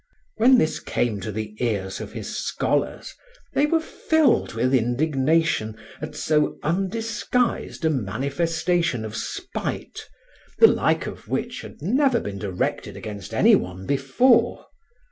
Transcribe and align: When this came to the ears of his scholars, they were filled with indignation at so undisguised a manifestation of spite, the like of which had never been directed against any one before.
When 0.37 0.57
this 0.57 0.79
came 0.79 1.21
to 1.21 1.31
the 1.31 1.53
ears 1.63 2.01
of 2.01 2.13
his 2.13 2.35
scholars, 2.35 3.13
they 3.53 3.67
were 3.67 3.79
filled 3.79 4.55
with 4.55 4.73
indignation 4.73 5.77
at 6.01 6.15
so 6.15 6.57
undisguised 6.63 7.85
a 7.85 7.91
manifestation 7.91 9.05
of 9.05 9.15
spite, 9.15 10.09
the 10.57 10.65
like 10.65 11.05
of 11.05 11.27
which 11.27 11.61
had 11.61 11.83
never 11.83 12.19
been 12.19 12.39
directed 12.39 12.97
against 12.97 13.31
any 13.31 13.55
one 13.55 13.85
before. 13.85 14.65